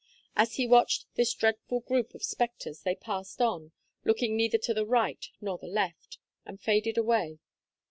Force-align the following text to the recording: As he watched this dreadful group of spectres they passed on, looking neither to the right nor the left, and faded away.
As 0.35 0.55
he 0.55 0.65
watched 0.65 1.05
this 1.13 1.31
dreadful 1.31 1.81
group 1.81 2.15
of 2.15 2.23
spectres 2.23 2.81
they 2.81 2.95
passed 2.95 3.39
on, 3.39 3.71
looking 4.03 4.35
neither 4.35 4.57
to 4.57 4.73
the 4.73 4.83
right 4.87 5.23
nor 5.39 5.59
the 5.59 5.67
left, 5.67 6.17
and 6.43 6.59
faded 6.59 6.97
away. 6.97 7.37